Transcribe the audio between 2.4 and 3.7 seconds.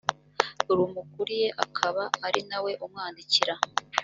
nawe umwandikira